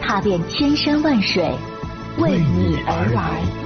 [0.00, 1.44] 踏遍千山万水，
[2.18, 3.65] 为你而来。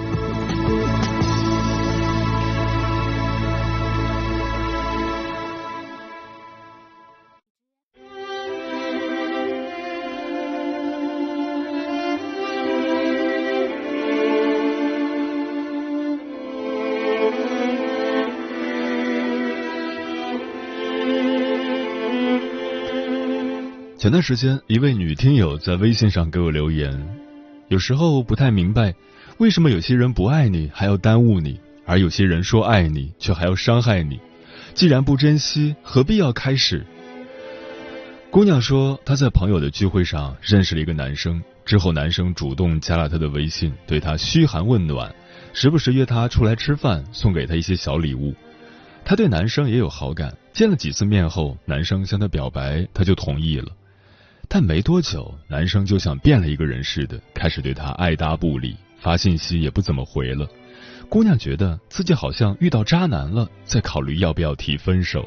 [24.01, 27.07] 前段时间，一位女听友在微信上给我留言，
[27.69, 28.95] 有时候不太明白，
[29.37, 34.19] 为什么有些人不爱你还要耽误你，而有些人说爱你却还要伤害你。
[34.73, 36.83] 既然不珍惜，何必要开始？
[38.31, 45.15] 姑娘说，她在朋友的聚会上认识了一个男生，之后男生主动加了她的微信，对她嘘寒问暖，
[45.53, 48.35] 时不时约她出来吃饭，送给她一些小礼物。
[49.05, 53.71] 她对男生也有好感，见了几次面后，男生向她表白，她就同意了。
[54.53, 60.45] 但没多久，男生就像变了一个人似的，开始对她爱答不理，发信息也不怎么回了。
[61.09, 65.25] 姑娘觉得自己好像遇到渣男了，在考虑要不要提分手。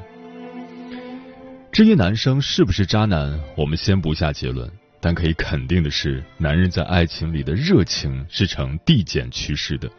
[1.72, 9.90] 至于男生是不是渣男，我们先不下结论，但可以肯定的是，男人在爱情里的热情是呈递减趋势的，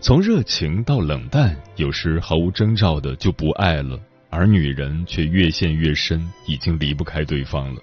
[0.00, 7.82] 从热情到冷淡，有时毫无征兆的就不爱了，而女人却越陷越深，已经离不开对方了。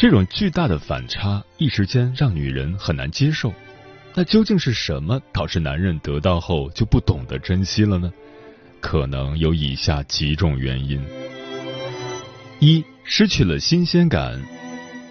[0.00, 3.52] 这种巨大的反差，一时间让女人很难接受。
[4.14, 8.10] 那究竟是什么导致男人得到后就不懂得珍惜了呢？
[8.80, 10.98] 可能有以下几种原因：
[12.60, 14.40] 一、失去了新鲜感。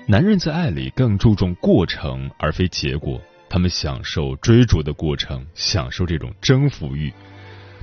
[0.07, 7.13] 男人在爱里更注重过程而非结果，他们享受追逐的过程，享受这种征服欲。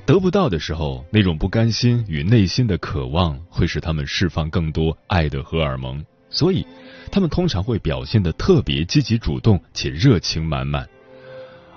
[0.05, 6.05] 得不到的时候，那种不甘心与内心的渴望，会使他们释放更多爱的荷尔蒙。
[6.37, 6.63] 所以，
[7.11, 10.87] 他们通常会表现的特别积极主动且热情满满，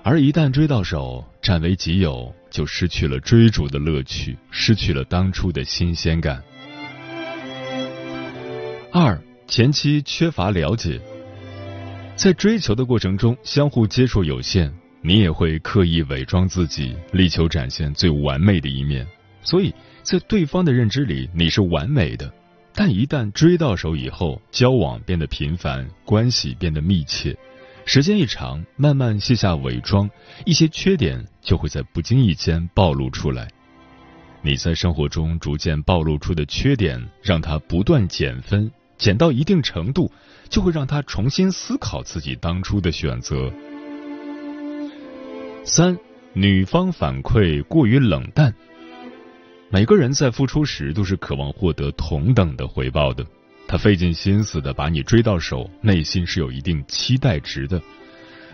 [0.02, 6.42] 而一旦追到手，占为己有，就失去了追逐的乐趣，失去了当初的新鲜感。
[8.92, 11.00] 二，前期缺乏了解，
[12.14, 14.70] 在追求的过程中，相互接触有限，
[15.00, 19.06] 你也会刻意伪装自己，力求展现最完美的一面，
[19.42, 19.72] 所以
[20.02, 22.30] 在对方的认知里，你是完美的。
[22.74, 27.36] 但一旦追到手以后，交往变得频繁，关系变得密切，
[27.84, 30.08] 时间一长，慢慢卸下伪装，
[30.44, 33.48] 一些缺点就会在不经意间暴露出来。
[34.42, 40.10] 你在生活中逐渐暴露出的缺点，让他不断减分，减到一定程度，
[40.48, 43.52] 就会让他重新思考自己当初的选择。
[45.64, 45.98] 三，
[46.32, 48.54] 女方反馈过于冷淡。
[49.72, 53.24] 每个人在付出时都是渴望获得同等的回报的，
[53.68, 57.80] 他费尽心思的把你追到手，内心是有一定期待值的。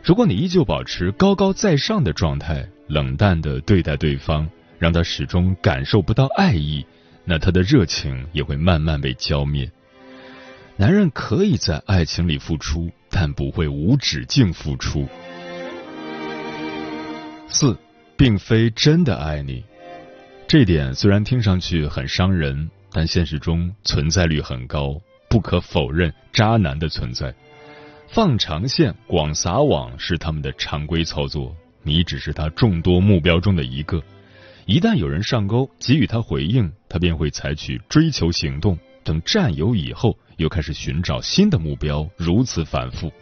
[0.04, 4.47] 如果你依旧保持高高在上的状态，冷淡的对待对方，
[4.78, 6.84] 让他始终感受不到爱意，
[7.25, 9.71] 那他的热情也会慢慢被浇灭。
[10.77, 15.09] 男人可以在爱情里付出，但不会无止境付出。
[17.48, 17.75] 四，
[18.19, 19.65] 并非真的爱你。
[20.49, 24.97] 这点虽然听上去很伤人，但现实中存在率很高，
[25.29, 27.34] 不可否认渣男的存在。
[28.07, 31.53] 放长线、广撒网是他们的常规操作，
[31.83, 34.01] 你只是他众多目标中的一个。
[34.67, 38.78] 一旦有人上钩，给予他回应，他便会采取追求行动。
[39.03, 43.13] 等占有以后，又开始寻找新的目标，如此反复。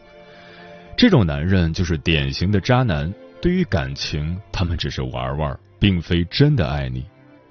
[0.95, 3.13] 这种男人就是典型的渣男。
[3.41, 7.05] 对于感情，他们只是玩玩，并非真的爱你。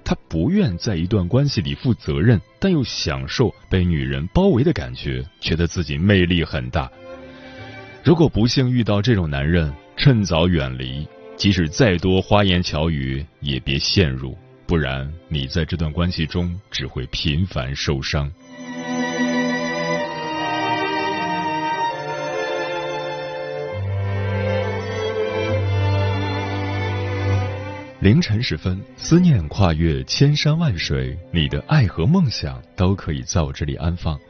[0.04, 6.90] 他不愿在一段关系里负责任，但又享受被女人包围的感觉，觉得自己魅力很大。
[8.04, 14.36] 如果不幸遇到这种男人，趁早远离，即使再多花言巧语，也别陷入，
[14.66, 18.30] 不然你在这段关系中只会频繁受伤。
[28.04, 34.20] 凌晨时分，思念跨越千山万水，你的爱和梦想都可以在我这里安放。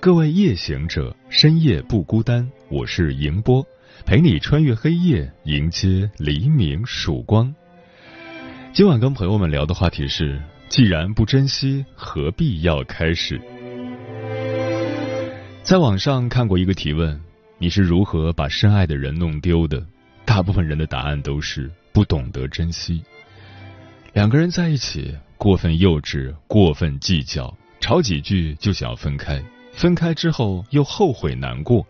[0.00, 3.66] 各位夜行者，深夜不孤单，我是迎波，
[4.04, 7.54] 陪你穿越黑夜，迎接黎明曙光。
[8.74, 13.40] 今晚跟朋友们聊的话题是：既然不珍惜，何必要开始？
[15.62, 17.18] 在网上看过一个提问：
[17.56, 19.82] 你是如何把深爱的人弄丢的？
[20.26, 23.02] 大部分人的答案都是不懂得珍惜。
[24.12, 29.42] 两个人在一起，过分幼稚，过分计较，吵几句就想要分开，
[29.72, 31.86] 分开之后又后悔难过。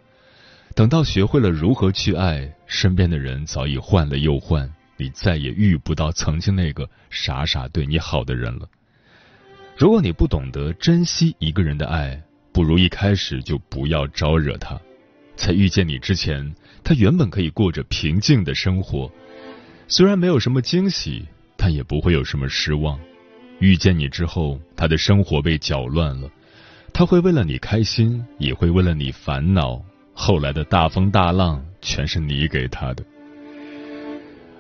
[0.75, 8.69] 等到学会了如何去爱，身边的人早已换了又换，你再也遇不到曾经那个傻傻对你好的人了。
[9.77, 12.23] 如果你不懂得珍惜一个人的爱，
[12.53, 14.79] 不如一开始就不要招惹他，
[15.37, 16.55] 在遇见你之前，
[16.85, 19.11] 他原本可以过着平静的生活，
[19.89, 21.25] 虽然没有什么惊喜，
[21.57, 22.99] 但也不会有什么失望。
[23.59, 26.31] 遇见你之后，他的生活被搅乱了，
[26.93, 29.83] 他会为了你开心，也会为了你烦恼。
[30.13, 33.05] 后来的大风大浪，全是你给他的。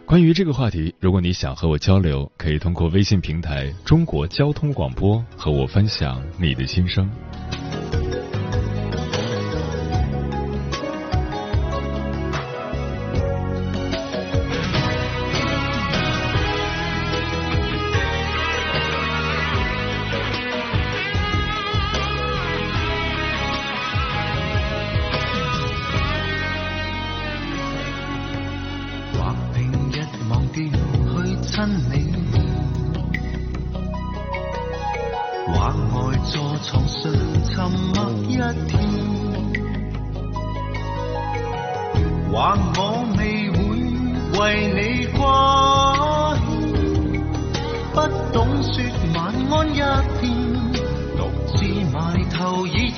[0.04, 7.10] 关于这个话题，如果你想和我交流，可以通过微信平台“中国交通广播”和我分享你的心声。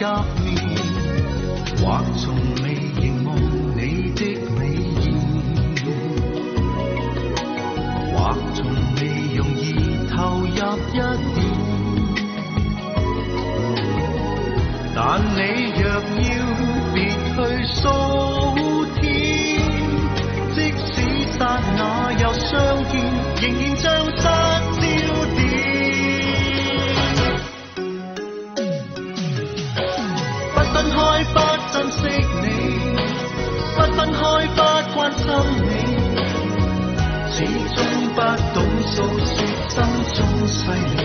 [0.01, 0.25] 但
[38.99, 39.07] 诉说
[39.69, 39.79] 心
[40.13, 40.19] 中
[40.49, 40.59] 细
[40.97, 41.01] 腻。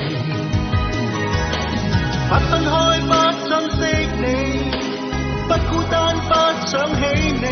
[2.28, 2.74] 不分开，
[3.06, 3.14] 不
[3.48, 3.78] 珍惜
[4.18, 4.26] 你，
[5.48, 5.94] 不孤单，
[6.28, 6.34] 不
[6.66, 7.00] 想起
[7.40, 7.46] 你。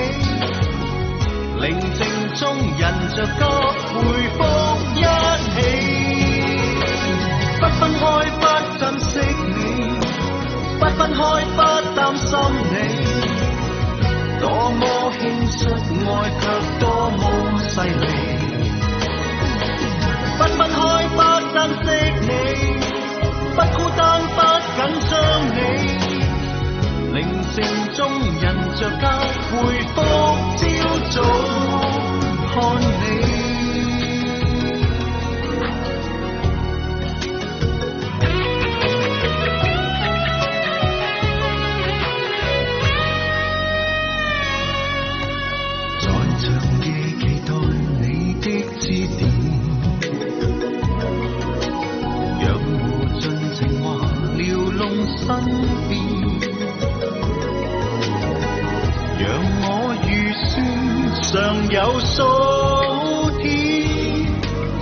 [1.61, 2.01] 宁静
[2.33, 2.41] 中，
[2.79, 2.83] 人
[3.15, 3.43] 着急
[3.93, 3.99] 回
[4.33, 4.39] 复
[4.95, 4.97] 一
[5.43, 5.55] 起。
[7.59, 8.01] 不分开，
[8.41, 8.43] 不
[8.79, 9.11] 珍惜
[9.45, 9.59] 你，
[10.79, 11.19] 不分开，
[11.55, 11.59] 不
[11.95, 12.29] 担心
[12.71, 12.75] 你。
[14.39, 14.81] 多么
[15.19, 15.21] 轻
[15.51, 15.59] 率，
[16.03, 16.09] 爱
[16.39, 16.43] 却
[16.79, 17.21] 多么
[17.59, 18.31] 细腻。
[21.62, 21.86] 珍惜
[22.22, 22.28] 你，
[23.54, 24.02] 不孤单，
[24.36, 24.42] 不
[24.75, 24.80] 紧
[25.12, 25.13] 张
[25.54, 25.60] 你。
[27.13, 27.16] 宁
[27.52, 27.62] 静
[27.94, 28.02] 中，
[28.42, 28.44] 人
[28.74, 29.04] 着家
[29.52, 29.54] 回
[55.22, 55.28] 身
[55.88, 55.92] 边，
[59.20, 59.24] 让
[59.62, 59.66] 我
[60.08, 60.51] 预算
[61.22, 61.30] 尚
[61.70, 62.18] 有数
[63.40, 63.46] 天，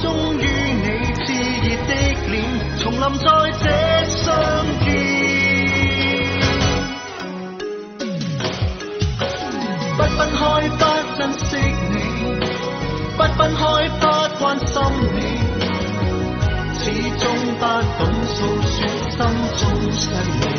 [0.01, 0.05] 终
[0.38, 0.41] 于
[0.81, 0.88] 你
[1.19, 1.27] 炽
[1.62, 1.91] 热的
[2.31, 2.34] 脸
[2.79, 3.25] 重临在
[3.60, 3.65] 这
[4.08, 4.17] 相
[4.86, 4.88] 见。
[9.98, 10.81] 不分开，不
[11.17, 11.50] 珍惜
[11.91, 11.93] 你；
[13.17, 13.62] 不分开，
[14.00, 14.03] 不
[14.39, 14.72] 关心
[15.15, 15.17] 你。
[16.81, 16.86] 始
[17.19, 17.22] 终
[17.60, 17.63] 不
[17.98, 18.77] 懂訴說心
[19.59, 19.67] 中
[20.09, 20.23] 山
[20.53, 20.58] 路。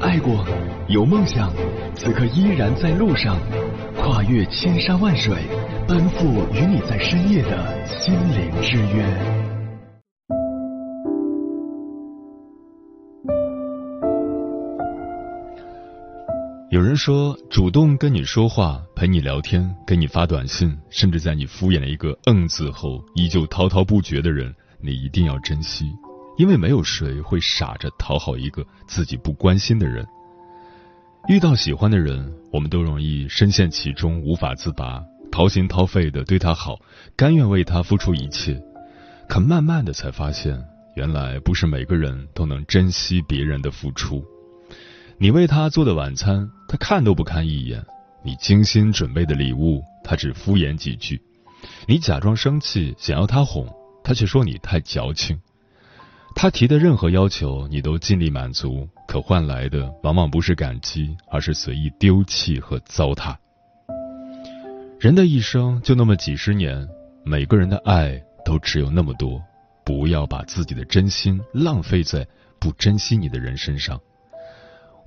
[0.00, 0.42] 爱过，
[0.88, 1.52] 有梦想，
[1.94, 3.36] 此刻依然在路上，
[3.94, 5.34] 跨越千山万水，
[5.86, 9.04] 奔赴与你在深夜的心灵之约。
[16.70, 25.92] 有人说，主动跟你说话、陪你聊天、给你发短信，甚至在你敷衍了一个“嗯”字后，依旧滔滔不绝的人，你一定要珍惜，
[26.40, 30.06] 因为没有谁会傻着讨好一个自己不关心的人。
[31.28, 36.78] 遇到喜欢的人，我们都容易深陷其中，无法自拔，掏心掏肺的对他好，
[37.14, 38.58] 甘愿为他付出一切。
[39.28, 40.58] 可慢慢的才发现，
[40.96, 44.24] 原来不是每个人都能珍惜别人的付出。
[45.18, 47.82] 你为他做的晚餐，他看都不看一眼；
[48.24, 51.18] 你精心准备的礼物，他只敷衍几句；
[51.86, 53.68] 你假装生气想要他哄，
[54.02, 55.38] 他却说你太矫情。
[56.34, 63.36] 他提的任何要求，你都尽力满足，可换来的往往不是感激，而是随意丢弃和糟蹋。
[64.98, 66.88] 人的一生就那么几十年，
[67.24, 69.42] 每个人的爱都只有那么多，
[69.84, 72.26] 不要把自己的真心浪费在
[72.58, 74.00] 不珍惜你的人身上。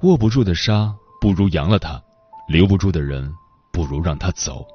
[0.02, 2.00] 握不住的沙，不如扬了它；
[2.48, 3.32] 留不住的人，
[3.72, 4.66] 不如让他走。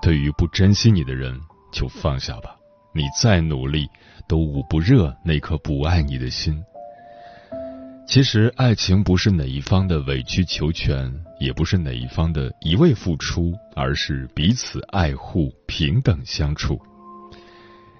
[0.00, 2.56] 对于不珍惜你的人，就放下吧。
[2.94, 3.88] 你再努力，
[4.28, 6.62] 都捂不热那颗不爱你的心。
[8.06, 16.78] 其实，爱情不是哪一方的委曲求全，也不是哪一方的一味付出，而是彼此爱护、平等相处。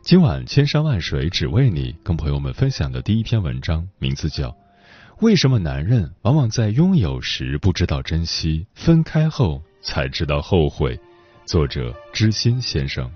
[0.03, 4.55] 今晚千山万水只为你，跟朋友们分享的第一篇文章，名字叫。
[5.21, 10.99] 为什么男人往往在拥有时不知道珍惜，分开后才知道后悔？
[11.47, 13.11] 作者知心先生。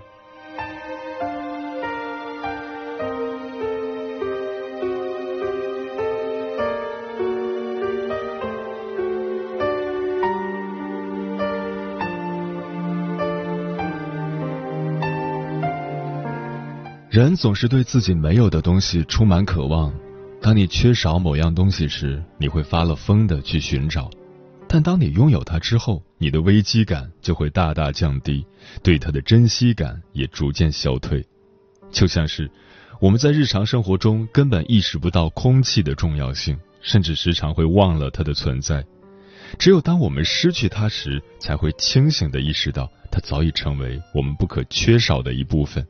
[17.17, 19.91] 人总是对自己没有的东西充满渴望。
[20.39, 24.07] 当你缺少某样东西时，你会发了疯的去寻找；
[24.69, 28.45] 但当你拥有它之后，你的危机感就会大大降低，
[28.83, 31.25] 对它的珍惜感也逐渐消退。
[31.89, 32.47] 就像是
[33.01, 38.85] 我们在日常生活中根本意识不到空气的重要性，甚至时常会忘了它的存在。
[39.57, 45.83] 只有当我们失去它时，才会清醒的意识到它早已成为我们不可缺少的一部分。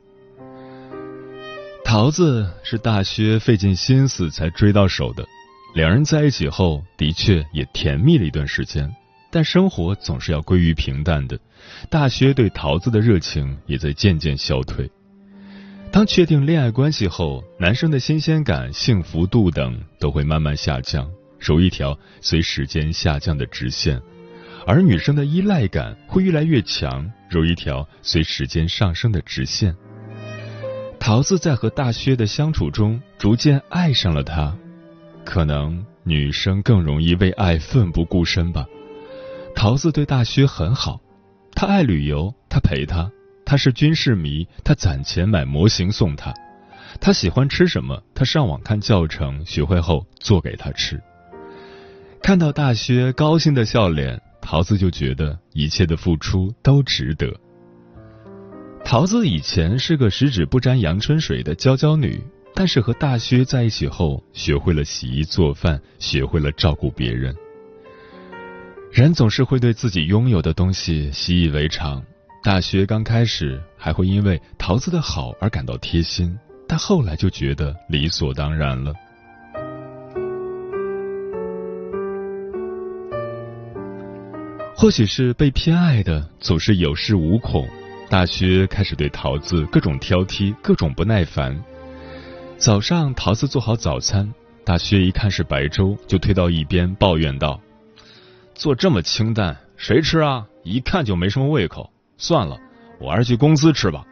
[1.88, 5.24] 桃子是大薛费尽心思才追到手的，
[5.74, 8.94] 两人在一起后的确也甜蜜了一段时间，
[9.30, 11.40] 但生活总是要归于平淡的，
[11.88, 14.86] 大薛对桃子的热情也在渐渐消退。
[15.90, 23.98] 当确定恋爱关系后，男生的新鲜感、幸福度等都会慢慢下降，如一条随时间下降的直线，
[24.66, 29.74] 而女生的依赖感会越来越强，如一条随时间上升的直线。
[31.00, 34.54] 桃子在和大薛的相处中，逐渐爱上了他。
[35.24, 38.66] 可能女生更容易为爱奋不顾身吧。
[39.54, 41.00] 桃子对大薛很好，
[41.52, 43.10] 他爱旅游，他陪他；
[43.44, 46.32] 他是军事迷，他攒钱买模型送他；
[47.00, 51.00] 他喜欢吃什么，他上网看教程，学会后做给他吃。
[52.22, 57.32] 看到大薛高兴的笑脸，桃子就觉得一切的付出都值得。
[58.88, 62.18] 桃子以前是个十指不沾阳春水的娇娇女，
[62.54, 67.36] 但是和大薛在一起后，学会了洗衣做饭，学会了照顾别人。
[68.90, 72.02] 人总是会对自己拥有的东西习以为常。
[72.42, 76.34] 大薛刚开始还会因为桃子的好而感到贴心，
[76.66, 78.94] 但后来就觉得理所当然了。
[84.74, 87.68] 或许是被偏爱的总是有恃无恐。
[88.10, 91.62] 大薛开始对桃子各种挑剔，各种不耐烦。
[92.56, 94.32] 早上，桃子做好早餐，
[94.64, 97.60] 大薛一看是白粥，就推到一边抱怨道
[98.56, 100.46] ：“做这么清淡，谁吃啊？
[100.62, 101.92] 一看就没什么胃口。
[102.16, 102.58] 算了，
[102.98, 104.06] 我还是去公司吃吧。”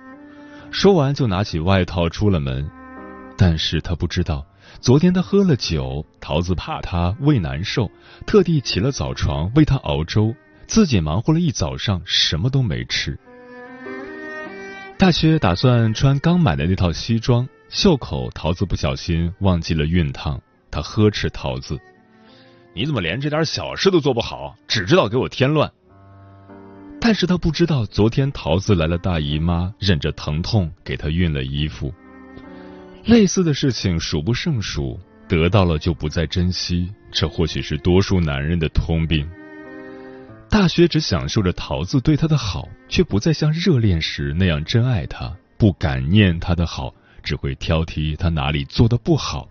[0.70, 2.68] 说完，就拿起外套出了门。
[3.38, 4.44] 但是他不知道，
[4.78, 7.90] 昨天他喝了酒，桃子怕他胃难受，
[8.26, 10.34] 特地起了早床为他熬粥，
[10.66, 13.18] 自己忙活了一早上，什么都没吃。
[14.98, 21.78] 大薛打算穿刚买的那套西装，袖口桃子不小心忘记了熨烫，他呵斥桃子
[22.72, 25.70] ：“你怎么连这点小事都做不好，只知道给我添乱？”
[26.98, 31.92] 但是他不知道，昨天桃子来了大姨妈，忍着疼痛给他熨了衣服。
[33.04, 34.98] 类似的事情数不胜数，
[35.28, 39.28] 得到了就不再珍惜，这或许是多数男人的通病。
[40.48, 49.48] 大学只享受着桃子对他的好，却不再像热恋时那样真爱他，不感念他的好，只会挑剔他哪里做的不好。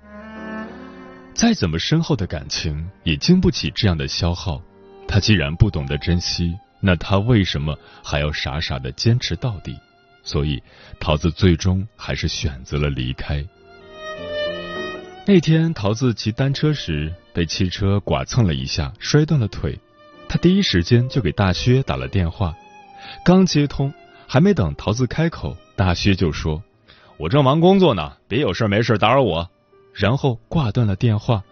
[1.33, 4.61] 再怎么深厚的感情，也经不起这样的消耗。
[5.07, 9.77] 他既然不懂得珍惜，那他为什么还要傻傻的坚持到底？
[10.23, 10.63] 所以，
[10.99, 13.45] 桃子最终还是选择了离开。
[15.27, 19.77] 那天，桃子骑单车时被汽车剐蹭了一下，摔断了腿。
[20.27, 22.55] 他第一时间就给大薛打了电话，
[23.23, 23.93] 刚接通，
[24.27, 26.61] 还没等桃子开口，大薛就说
[27.17, 29.49] ：“我正忙工作呢，别有事没事打扰我。”
[29.93, 31.43] 然后挂断了电话。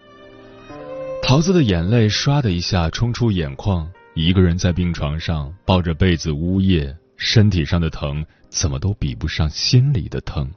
[1.22, 8.24] 桃子的眼泪唰的一下冲出眼眶，一个人在病床上抱着被子呜咽，身体上的疼。
[8.50, 10.48] 怎么都比不上心里的疼。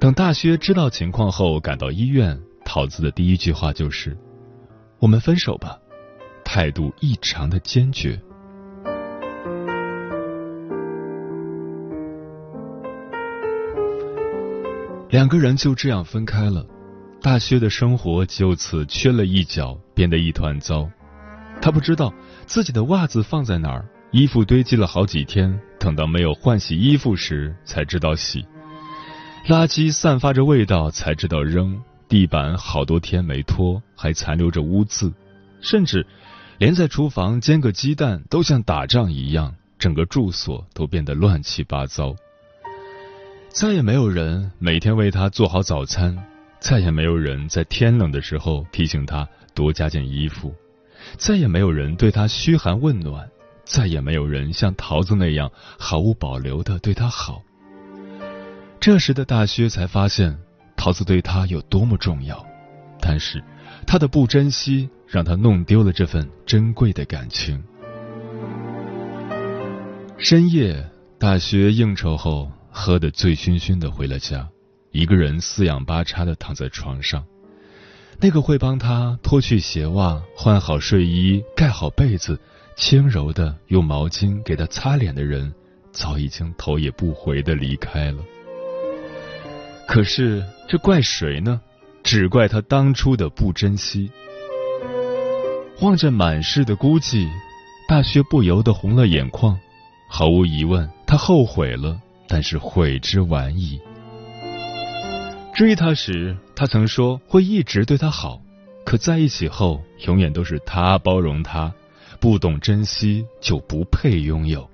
[0.00, 4.16] 等大薛知道情况后，赶到医院，桃子的第一句话就是
[4.98, 5.78] ：“我们分手吧。”
[6.44, 8.18] 态度异常的坚决。
[15.08, 16.64] 两个人就这样分开了，
[17.20, 20.88] 大薛的生活就此缺了一角，变得一团糟。
[21.60, 22.12] 他不知道
[22.46, 23.88] 自己的袜子放在哪儿。
[24.12, 28.40] 衣服堆积了好几天，等到没有换洗衣服时，才知道洗；
[29.46, 31.76] 垃圾散发着味道，才知道扔；
[32.08, 35.12] 地板好多天没拖，还残留着污渍；
[35.60, 36.06] 甚至
[36.58, 42.14] 连在厨房煎个鸡蛋都像打仗一样，整个住所都变得乱七八糟。
[43.48, 46.16] 再也没有人每天为他做好早餐，
[46.60, 50.54] 再也没有人在天冷的时候提醒他多加件衣服，
[51.16, 53.28] 再也没有人对他嘘寒问暖。
[53.62, 57.40] 再也没有人像桃子那样毫无保留的对他好。
[58.80, 60.36] 这时的大薛才发现
[60.76, 62.44] 桃子对他有多么重要，
[63.00, 63.40] 但是
[63.86, 67.60] 他的不珍惜让他弄丢了这份珍贵的感情。
[70.16, 74.48] 深夜，大学应酬后喝得醉醺醺的回了家，
[74.92, 77.24] 一个人四仰八叉的躺在床上。
[78.20, 82.38] 那个会帮他脱去鞋袜、换好睡衣、盖好被子。
[82.76, 85.52] 轻柔的用毛巾给他擦脸的人，
[85.92, 88.24] 早已经头也不回的离开了。
[89.86, 91.60] 可是这怪谁呢？
[92.02, 94.10] 只怪他当初的不珍惜。
[95.80, 97.26] 望着满室的孤寂，
[97.88, 99.58] 大薛不由得红了眼眶。
[100.06, 103.80] 毫无疑问，他后悔了，但是悔之晚矣。
[105.54, 108.42] 追他时，他曾说会一直对他好，
[108.84, 111.72] 可在一起后，永远都是他包容他。
[112.18, 114.68] 不懂珍惜，就不配拥有。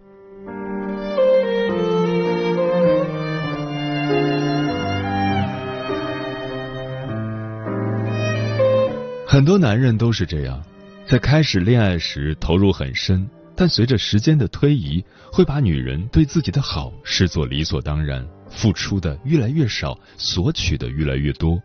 [9.25, 10.61] 很多男人都是这样，
[11.09, 21.63] 在开始恋爱时投入很深，但随着时间的推移，会把女人对自己的好视作理所当然，付出的越来越少，索取的越来越多，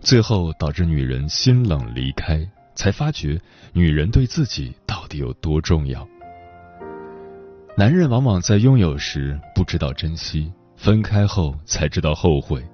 [0.00, 2.44] 最后导致女人心冷离开。
[2.74, 3.36] 才发觉
[3.72, 6.06] 女人对自己到底有多重要。
[7.76, 12.64] 男人往往在拥有时不知道珍惜，分开后才知道后悔。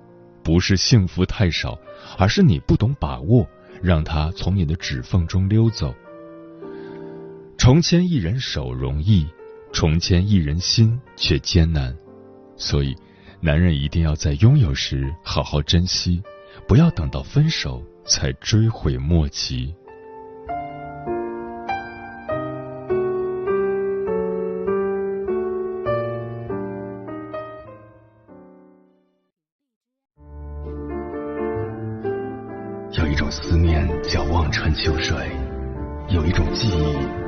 [0.42, 1.78] 不是幸福太少，
[2.18, 3.48] 而是你不懂把握，
[3.82, 5.94] 让他从你的指缝中溜走。
[7.56, 9.26] 重牵一人手容易，
[9.72, 11.96] 重牵一人心却艰难。
[12.56, 12.94] 所以，
[13.40, 16.22] 男人一定要在拥有时好好珍惜，
[16.66, 19.74] 不要等到分手才追悔莫及。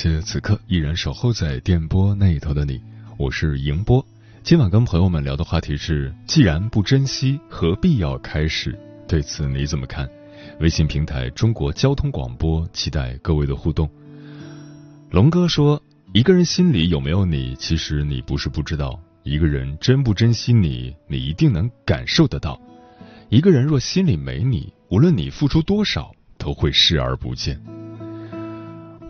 [0.00, 2.80] 谢此刻依然守候在电波那头的你，
[3.16, 4.06] 我是迎波。
[4.44, 8.78] 今晚跟朋友们聊的话题是：既然不珍惜，何必要开始？
[9.08, 10.08] 对此你怎么看？
[10.60, 13.90] 微信平台中国交通广播，期待各位的互动。
[15.10, 15.82] 龙哥说
[16.14, 22.56] ：“一个人心里有没有你，其实你不是不知道；一个人珍不珍惜你，你一定能感受得到。
[23.30, 27.60] 一个人若心里没你，无论你付出多少，都会视而不见。”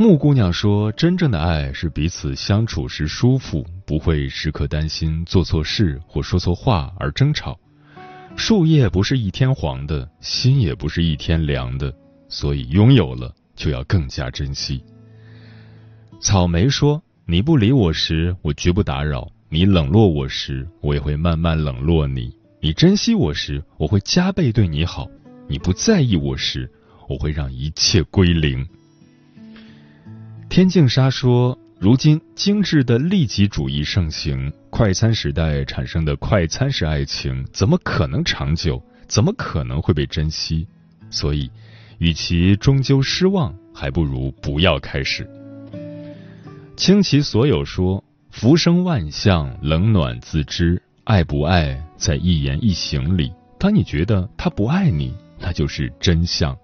[0.01, 7.59] 木姑娘说：“真正的爱是彼此相处时舒服，不会时刻担心做错事或说错话而争吵。
[8.37, 11.93] 树叶不是一天黄的，心也不是一天凉的，
[12.29, 14.81] 所以拥有了就要更加珍惜。”
[16.23, 22.31] 草莓说：“你不理我时，我绝不打扰；你冷落我时，我也会慢慢冷落你；
[22.61, 25.11] 你珍惜我时，我会加倍对你好；
[25.49, 26.71] 你不在意我时，
[27.09, 28.65] 我会让一切归零。”
[30.49, 38.83] 天净沙说：“如今精致的利己主义盛行，快餐时代产生的快餐式爱情，怎么可能长久？
[39.07, 40.67] 怎么可能会被珍惜？
[41.11, 41.51] 所以，
[41.99, 45.29] 与其终究失望，还不如不要开始。”
[46.77, 53.31] 倾其所有说：“浮生万象，冷暖自知，爱不爱在一言一行里。
[53.59, 56.57] 当你觉得他不爱你，那就是真相。”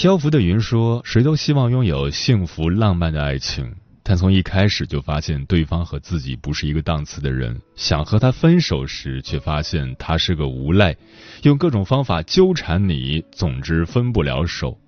[0.00, 3.70] 漂浮的云说：“谁都希望拥有幸福浪漫的爱情，
[4.02, 7.60] 但从一开始就发现对方和自己不是一个档次的人。
[7.76, 10.96] 想和他分手时，却发现他是个无赖，
[11.42, 14.78] 用各种方法纠缠你，总之分不了手。”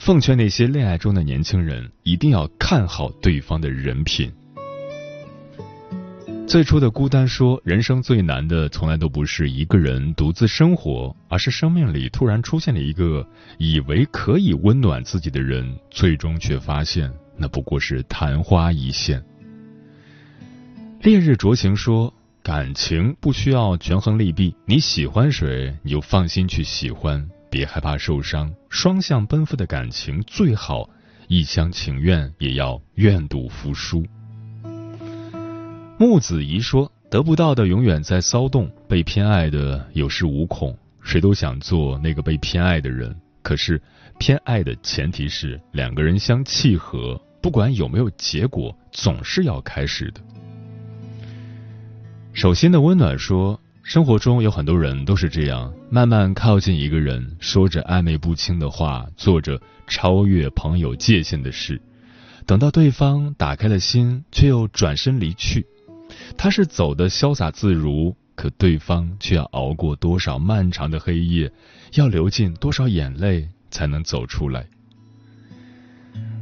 [0.00, 4.32] 奉劝那些恋爱中的年轻人，一定要看好对方的人品。
[6.48, 19.22] 最初的孤单说，人生最难的从来都不是一个人独自生活，而是生命里突然出现了一个以为可以温暖自己的人，最终却发现那不过是昙花一现。
[21.02, 28.50] 烈日灼情说，感情不需要权衡利弊，你喜欢谁，你就放心去喜欢，别害怕受伤。
[28.70, 30.88] 双向奔赴的感情最好，
[31.28, 34.02] 一厢情愿也要愿赌服输。
[36.00, 40.78] 木子怡说：“得不到的永远在骚动，被偏爱的有恃无恐。
[41.02, 43.82] 谁都想做那个被偏爱的人，可是
[44.16, 47.20] 偏爱的前提是两个人相契合。
[47.42, 50.20] 不管有没有结果，总是要开始的。”
[52.32, 61.82] 手心的温暖说：“生活中有很多人都是这样，慢慢靠近一个人，说着暧昧不清的话，做着超越朋友界限的事，
[62.46, 65.66] 等到对方打开了心，却又转身离去。”
[66.36, 71.50] 他是走的潇洒自如，可对方却要熬过多少漫长的黑夜，
[71.94, 74.66] 要流尽多少眼泪才能走出来？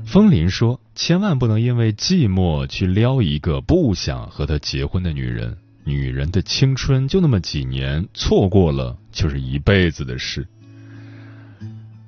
[0.04, 5.56] 风林说：“千万不能因为寂寞去撩一个不想和他结婚的女人。
[5.84, 10.46] 女人的青春就那么几年，错过了就是一辈子的事。”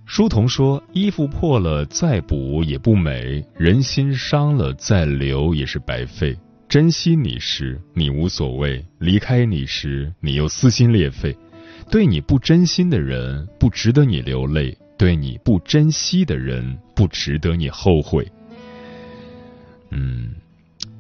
[0.07, 6.37] 书童说：“衣服破了再补也不美，人心伤了再留也是白费。”
[6.69, 11.35] 珍惜你时，你无所谓；离开你时，你又撕心裂肺。
[11.91, 18.31] 对你不真心的人，不值得你流泪；对你不珍惜的人，不值得你后悔。
[19.93, 20.35] 嗯，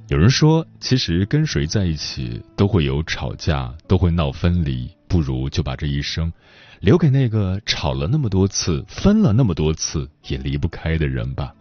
[0.08, 6.32] 有人说，其实跟谁在一起都会有吵架，都会闹分离，不如就把这一生
[6.80, 11.54] 留给那个吵了那么多次、分了那么多次也离不开的人吧。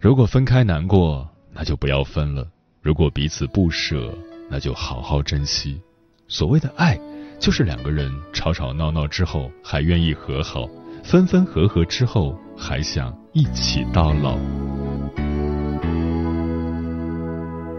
[0.00, 2.48] 如果分开难过，那就不要分了。
[2.84, 4.14] 如果彼此不舍，
[4.50, 5.80] 那就好好珍惜。
[6.28, 7.00] 所谓的爱，
[7.40, 10.68] 就是两个人吵吵闹闹之后还愿意和好，
[11.02, 14.36] 分分合合之后还想一起到老。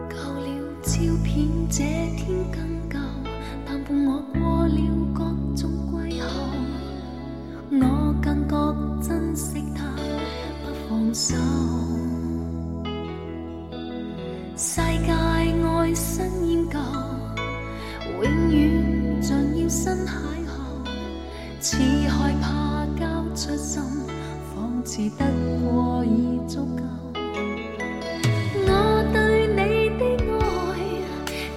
[0.09, 0.47] 旧了
[0.81, 1.83] 照片，这
[2.17, 2.97] 天更旧，
[3.63, 4.81] 但伴我过了
[5.13, 5.23] 各
[5.55, 5.69] 种
[6.09, 6.27] 季候，
[7.69, 8.75] 我更觉
[9.07, 9.85] 珍惜它，
[10.65, 11.35] 不放手。
[14.75, 16.77] 世界爱新厌旧，
[18.21, 20.09] 永远像要新邂
[20.43, 20.51] 逅，
[21.61, 21.77] 似
[22.09, 23.81] 害怕交出心，
[24.53, 25.23] 仿似得
[25.63, 26.83] 过已足够。
[28.67, 28.69] 我
[29.13, 29.61] 对你
[29.97, 30.03] 的
[30.43, 30.43] 爱，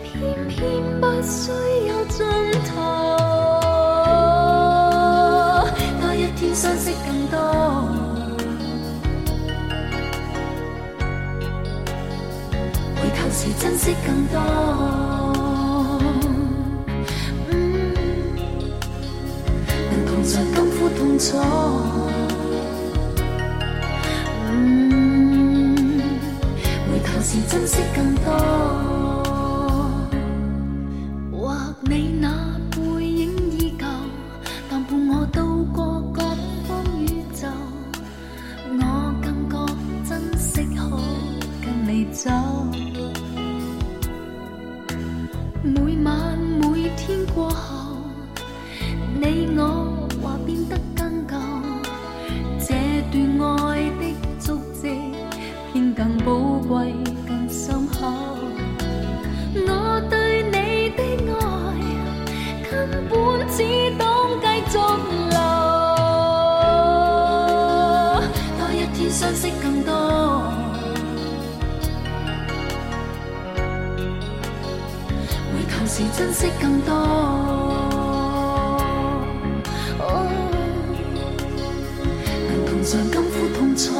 [0.04, 0.56] 偏偏
[1.00, 1.50] 不需
[1.88, 1.92] 有
[13.40, 14.40] 是珍惜更多，
[19.90, 21.38] 能同在甘苦痛楚。
[24.50, 26.00] 嗯，
[26.90, 28.97] 回头时珍惜更多。
[76.18, 76.92] 珍惜更多，
[82.48, 83.94] 能同尝甘苦痛楚，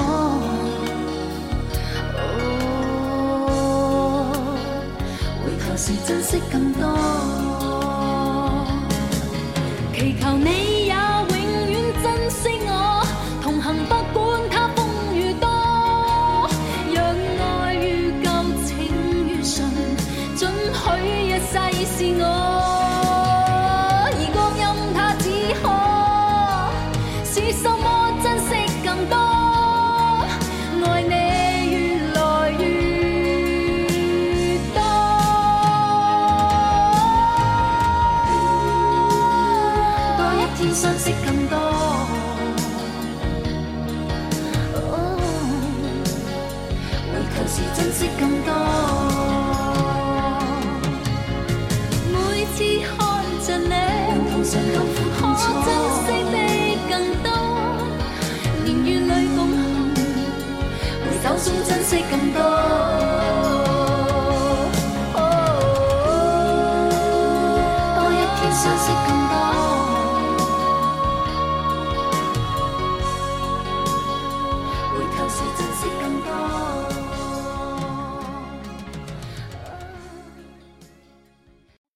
[5.45, 6.83] 回头时珍惜更多，
[9.95, 10.68] 祈求你。